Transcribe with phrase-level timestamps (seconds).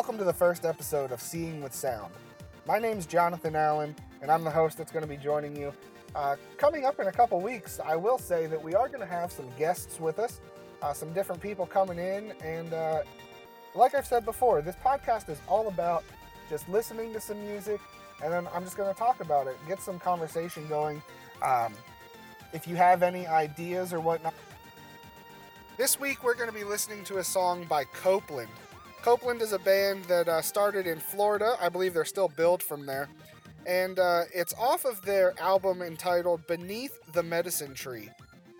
[0.00, 2.14] Welcome to the first episode of Seeing with Sound.
[2.66, 5.74] My name's Jonathan Allen, and I'm the host that's going to be joining you.
[6.14, 9.06] Uh, coming up in a couple weeks, I will say that we are going to
[9.06, 10.40] have some guests with us,
[10.80, 13.02] uh, some different people coming in, and uh,
[13.74, 16.02] like I've said before, this podcast is all about
[16.48, 17.78] just listening to some music,
[18.24, 21.02] and then I'm just going to talk about it, get some conversation going.
[21.42, 21.74] Um,
[22.54, 24.32] if you have any ideas or whatnot,
[25.76, 28.48] this week we're going to be listening to a song by Copeland.
[29.02, 31.56] Copeland is a band that uh, started in Florida.
[31.60, 33.08] I believe they're still billed from there.
[33.66, 38.10] And uh, it's off of their album entitled Beneath the Medicine Tree.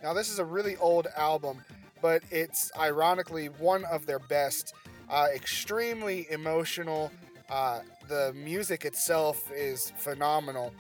[0.03, 1.63] Now, this is a really old album,
[2.01, 4.73] but it's ironically one of their best.
[5.11, 7.13] Uh, extremely emotional.
[7.51, 10.73] Uh, the music itself is phenomenal.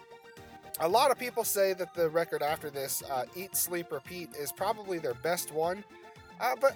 [0.80, 4.52] A lot of people say that the record after this, uh, Eat, Sleep, Repeat, is
[4.52, 5.84] probably their best one.
[6.40, 6.74] Uh, but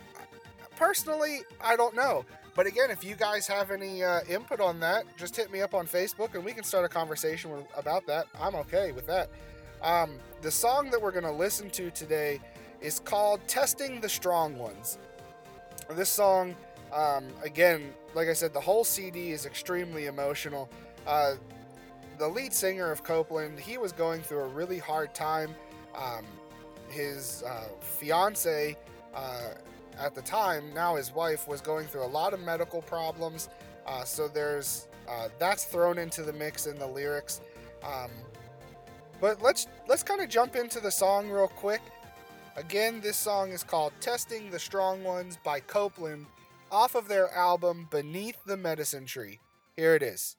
[0.77, 2.27] personally, I don't know.
[2.55, 5.75] But again, if you guys have any uh, input on that, just hit me up
[5.75, 8.27] on Facebook and we can start a conversation about that.
[8.41, 9.29] I'm okay with that.
[9.83, 12.41] Um, the song that we're going to listen to today
[12.81, 14.99] is called Testing the Strong Ones.
[15.91, 16.55] This song,
[16.93, 20.71] um, again, like I said, the whole CD is extremely emotional.
[21.07, 21.35] Uh,
[22.19, 25.55] the lead singer of Copeland, he was going through a really hard time.
[25.97, 26.25] Um,
[26.89, 28.77] his uh, fiance
[29.15, 29.55] uh,
[29.98, 33.48] at the time, now his wife, was going through a lot of medical problems.
[33.87, 37.41] Uh, so there's uh, that's thrown into the mix in the lyrics.
[37.83, 38.11] Um,
[39.20, 41.83] but let's let's kind of jump into the song real quick.
[42.56, 46.27] Again, this song is called "Testing the Strong Ones" by Copeland,
[46.70, 49.41] off of their album "Beneath the Medicine Tree."
[49.77, 50.36] Here it is.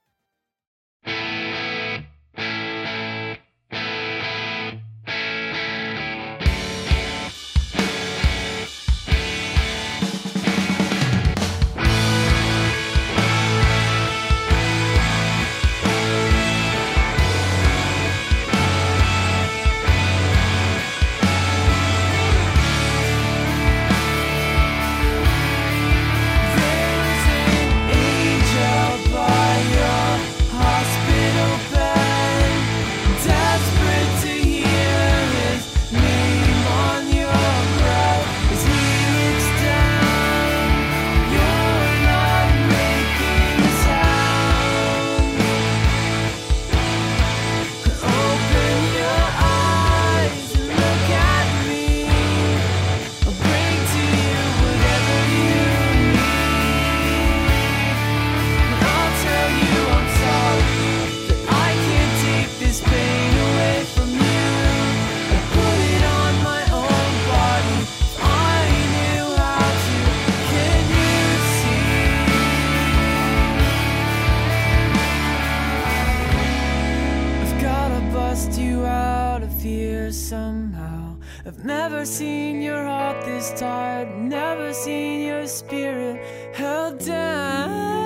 [83.65, 86.17] Tired, never seen your spirit
[86.53, 88.04] held down.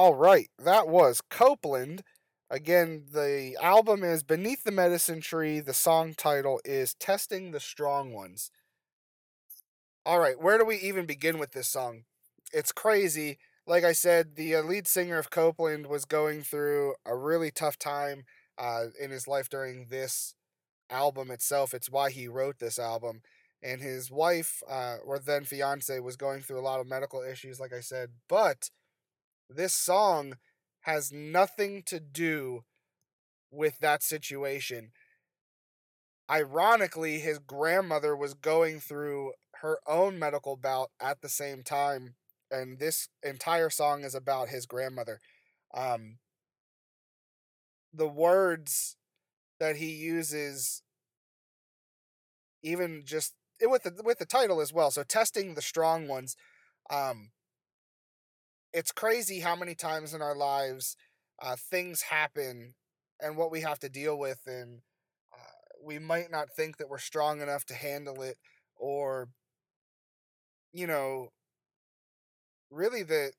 [0.00, 2.04] All right, that was Copeland.
[2.48, 5.58] Again, the album is Beneath the Medicine Tree.
[5.58, 8.52] The song title is Testing the Strong Ones.
[10.06, 12.04] All right, where do we even begin with this song?
[12.52, 13.38] It's crazy.
[13.66, 17.76] Like I said, the uh, lead singer of Copeland was going through a really tough
[17.76, 18.22] time
[18.56, 20.36] uh, in his life during this
[20.88, 21.74] album itself.
[21.74, 23.22] It's why he wrote this album.
[23.60, 27.58] And his wife, uh, or then fiance, was going through a lot of medical issues,
[27.58, 28.10] like I said.
[28.28, 28.70] But
[29.48, 30.34] this song
[30.82, 32.64] has nothing to do
[33.50, 34.90] with that situation.
[36.30, 42.14] Ironically, his grandmother was going through her own medical bout at the same time,
[42.50, 45.20] and this entire song is about his grandmother.
[45.74, 46.18] Um,
[47.92, 48.96] the words
[49.58, 50.82] that he uses,
[52.62, 54.90] even just with the with the title as well.
[54.90, 56.36] So testing the strong ones.
[56.90, 57.30] Um,
[58.72, 60.96] it's crazy how many times in our lives
[61.42, 62.74] uh, things happen
[63.20, 64.80] and what we have to deal with, and
[65.32, 68.36] uh, we might not think that we're strong enough to handle it,
[68.76, 69.28] or
[70.72, 71.30] you know,
[72.70, 73.32] really that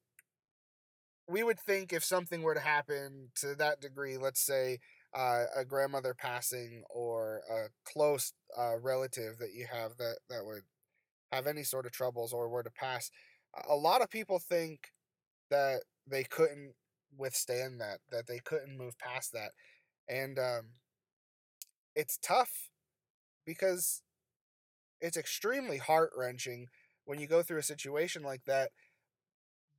[1.28, 4.80] we would think if something were to happen to that degree, let's say
[5.16, 10.62] uh, a grandmother passing or a close uh, relative that you have that that would
[11.32, 13.12] have any sort of troubles or were to pass,
[13.56, 14.92] a a lot of people think
[15.50, 16.74] that they couldn't
[17.18, 19.52] withstand that, that they couldn't move past that,
[20.08, 20.70] and um,
[21.96, 22.70] it's tough
[23.46, 24.02] because
[25.02, 26.68] it's extremely heart wrenching
[27.06, 28.70] when you go through a situation like that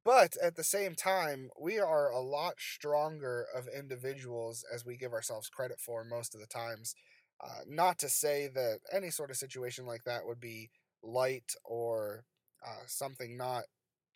[0.04, 5.12] but at the same time, we are a lot stronger of individuals as we give
[5.12, 6.94] ourselves credit for most of the times.
[7.42, 10.70] Uh, not to say that any sort of situation like that would be
[11.02, 12.24] light or
[12.66, 13.64] uh, something not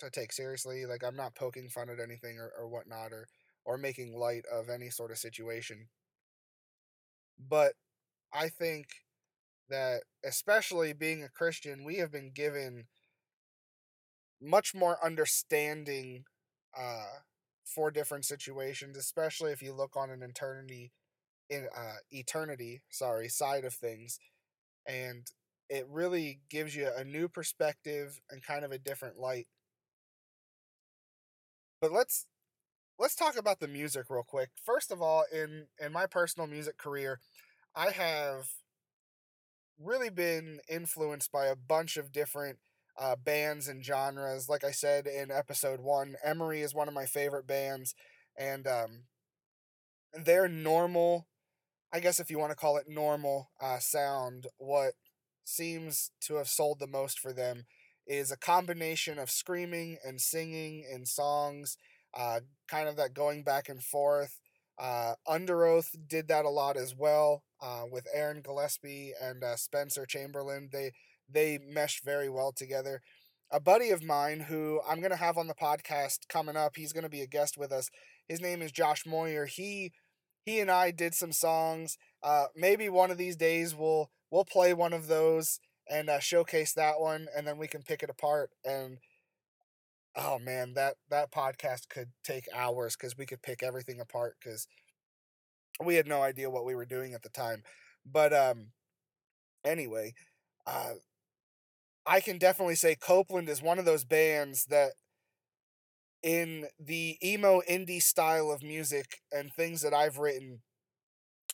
[0.04, 0.86] to take seriously.
[0.86, 3.28] Like I'm not poking fun at anything or, or whatnot or
[3.64, 5.88] or making light of any sort of situation.
[7.38, 7.74] But
[8.32, 8.88] I think
[9.68, 12.86] that especially being a Christian, we have been given
[14.40, 16.24] much more understanding
[16.76, 17.06] uh
[17.64, 20.92] for different situations especially if you look on an eternity
[21.50, 24.18] in uh eternity sorry side of things
[24.86, 25.28] and
[25.70, 29.46] it really gives you a new perspective and kind of a different light
[31.84, 32.24] but let's
[32.98, 36.78] let's talk about the music real quick first of all in in my personal music
[36.78, 37.20] career
[37.76, 38.46] i have
[39.78, 42.58] really been influenced by a bunch of different
[42.98, 44.48] uh, bands and genres.
[44.48, 47.94] Like I said in episode one, Emery is one of my favorite bands,
[48.38, 49.02] and um,
[50.12, 51.26] their normal,
[51.92, 54.94] I guess if you want to call it normal uh, sound, what
[55.44, 57.64] seems to have sold the most for them
[58.06, 61.76] is a combination of screaming and singing in songs,
[62.16, 64.40] uh, kind of that going back and forth.
[64.78, 70.04] Uh, Underoath did that a lot as well uh, with Aaron Gillespie and uh, Spencer
[70.06, 70.68] Chamberlain.
[70.72, 70.92] They
[71.28, 73.00] they meshed very well together.
[73.50, 77.08] A buddy of mine who I'm gonna have on the podcast coming up, he's gonna
[77.08, 77.88] be a guest with us.
[78.28, 79.46] His name is Josh Moyer.
[79.46, 79.92] He
[80.44, 81.96] he and I did some songs.
[82.22, 85.60] Uh, maybe one of these days we'll we'll play one of those
[85.90, 88.50] and uh, showcase that one, and then we can pick it apart.
[88.64, 88.98] And
[90.16, 94.66] oh man, that that podcast could take hours because we could pick everything apart because
[95.84, 97.62] we had no idea what we were doing at the time.
[98.04, 98.68] But um,
[99.64, 100.14] anyway,
[100.66, 100.94] uh,
[102.06, 104.92] I can definitely say Copeland is one of those bands that
[106.22, 110.62] in the emo indie style of music and things that I've written,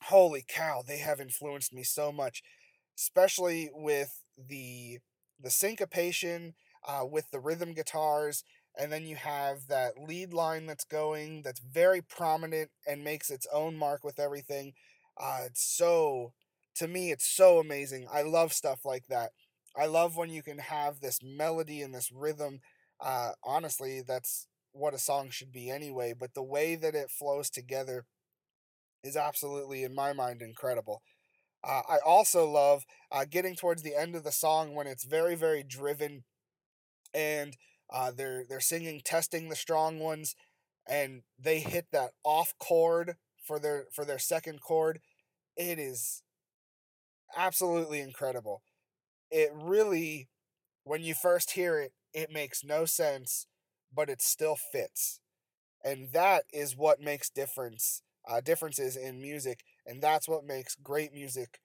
[0.04, 2.42] holy cow, they have influenced me so much,
[3.00, 4.98] especially with the
[5.42, 6.54] the syncopation,
[6.86, 8.44] uh, with the rhythm guitars,
[8.78, 13.46] and then you have that lead line that's going that's very prominent and makes its
[13.52, 14.72] own mark with everything.
[15.20, 16.32] Uh, it's so
[16.76, 18.06] to me, it's so amazing.
[18.12, 19.30] I love stuff like that.
[19.76, 22.60] I love when you can have this melody and this rhythm.
[23.00, 26.14] Uh, honestly, that's what a song should be anyway.
[26.18, 28.04] But the way that it flows together
[29.02, 31.02] is absolutely, in my mind, incredible.
[31.62, 35.34] Uh, I also love uh, getting towards the end of the song when it's very,
[35.34, 36.24] very driven,
[37.14, 37.56] and
[37.92, 40.36] uh, they're they're singing "Testing the Strong Ones,"
[40.88, 45.00] and they hit that off chord for their for their second chord.
[45.56, 46.22] It is
[47.36, 48.62] absolutely incredible.
[49.30, 50.28] It really,
[50.84, 53.46] when you first hear it, it makes no sense,
[53.94, 55.20] but it still fits
[55.84, 61.12] and that is what makes difference uh, differences in music and that's what makes great
[61.12, 61.58] music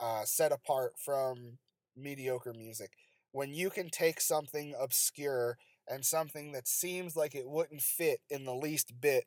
[0.00, 1.58] uh, set apart from
[1.96, 2.90] mediocre music
[3.32, 5.56] when you can take something obscure
[5.88, 9.24] and something that seems like it wouldn't fit in the least bit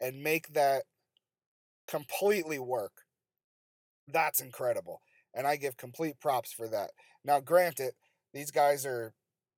[0.00, 0.82] and make that
[1.86, 2.92] completely work.
[4.08, 5.00] That's incredible.
[5.34, 6.90] And I give complete props for that.
[7.24, 7.92] Now, granted,
[8.34, 9.14] these guys are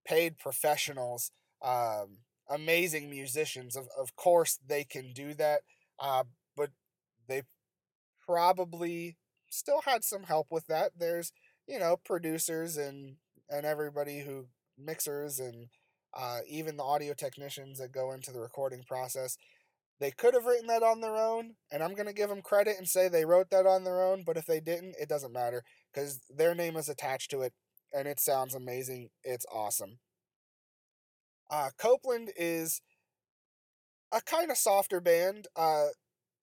[0.07, 1.31] paid professionals,
[1.63, 3.75] um, amazing musicians.
[3.75, 5.61] Of, of course, they can do that,
[5.99, 6.25] uh,
[8.27, 9.17] probably
[9.51, 10.93] still had some help with that.
[10.99, 11.33] There's,
[11.67, 13.17] you know, producers and
[13.51, 14.47] and everybody who
[14.79, 15.69] mixers and
[16.17, 19.37] uh, even the audio technicians that go into the recording process.
[20.01, 22.77] They could have written that on their own, and I'm going to give them credit
[22.79, 25.63] and say they wrote that on their own, but if they didn't, it doesn't matter
[25.93, 27.53] because their name is attached to it
[27.93, 29.11] and it sounds amazing.
[29.23, 29.99] It's awesome.
[31.51, 32.81] Uh, Copeland is
[34.13, 35.87] a kind of softer band, uh,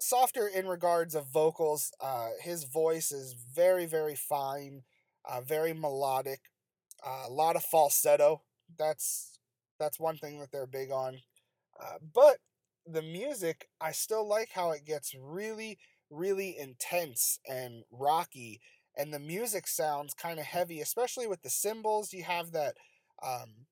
[0.02, 1.92] softer in regards of vocals.
[2.02, 4.82] Uh, his voice is very, very fine,
[5.26, 6.42] uh, very melodic,
[7.06, 8.42] uh, a lot of falsetto.
[8.78, 9.40] That's
[9.80, 11.20] that's one thing that they're big on.
[11.82, 12.38] Uh, but
[12.86, 15.80] the music, I still like how it gets really,
[16.10, 18.62] really intense and rocky,
[18.98, 22.14] and the music sounds kind of heavy, especially with the cymbals.
[22.14, 22.76] You have that,
[23.24, 23.68] um,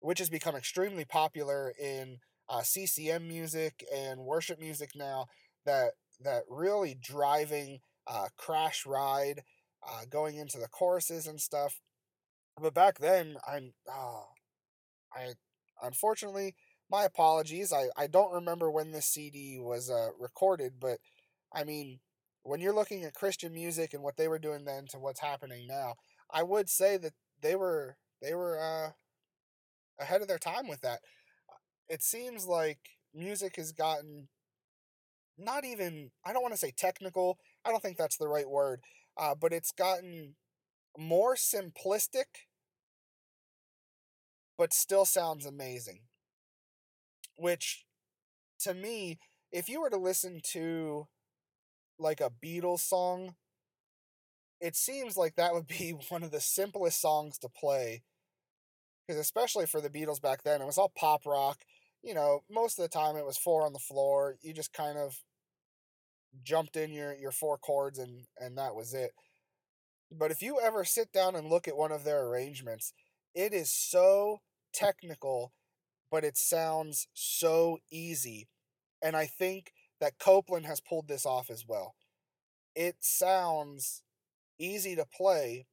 [0.00, 2.18] which has become extremely popular in
[2.48, 5.26] uh, CCM music and worship music now.
[5.64, 9.42] That that really driving uh, crash ride,
[9.86, 11.80] uh, going into the choruses and stuff.
[12.60, 14.26] But back then, I'm, oh,
[15.14, 15.34] I
[15.82, 16.54] unfortunately
[16.90, 17.72] my apologies.
[17.72, 20.98] I, I don't remember when this CD was uh, recorded, but
[21.52, 22.00] I mean,
[22.42, 25.66] when you're looking at Christian music and what they were doing then to what's happening
[25.66, 25.94] now,
[26.30, 28.90] I would say that they were they were uh,
[30.02, 31.00] ahead of their time with that.
[31.88, 32.78] It seems like
[33.14, 34.28] music has gotten
[35.40, 37.38] not even I don't want to say technical.
[37.64, 38.80] I don't think that's the right word,
[39.16, 40.36] uh, but it's gotten
[40.98, 42.46] more simplistic,
[44.58, 46.00] but still sounds amazing
[47.40, 47.84] which
[48.60, 49.18] to me,
[49.50, 51.08] if you were to listen to
[51.98, 53.34] like a Beatles song,
[54.60, 58.02] it seems like that would be one of the simplest songs to play.
[59.06, 61.58] Because especially for the Beatles back then, it was all pop rock.
[62.02, 64.36] You know, most of the time it was four on the floor.
[64.40, 65.18] You just kind of
[66.42, 69.12] jumped in your, your four chords and, and that was it.
[70.10, 72.92] But if you ever sit down and look at one of their arrangements,
[73.34, 74.40] it is so
[74.72, 75.52] technical
[76.10, 78.48] but it sounds so easy.
[79.02, 81.94] And I think that Copeland has pulled this off as well.
[82.74, 84.02] It sounds
[84.58, 85.66] easy to play,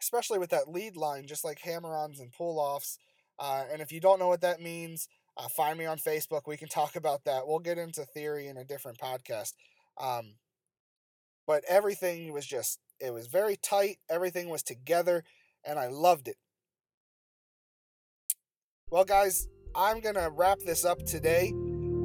[0.00, 2.98] especially with that lead line, just like hammer ons and pull offs.
[3.38, 5.08] Uh, and if you don't know what that means,
[5.38, 6.42] uh, find me on Facebook.
[6.46, 7.46] We can talk about that.
[7.46, 9.52] We'll get into theory in a different podcast.
[10.00, 10.34] Um,
[11.46, 13.98] but everything was just, it was very tight.
[14.10, 15.24] Everything was together,
[15.64, 16.36] and I loved it.
[18.90, 21.52] Well, guys, I'm going to wrap this up today.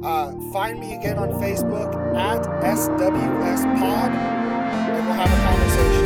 [0.02, 6.03] Uh, find me again on Facebook at SWS Pod, and we'll have a conversation.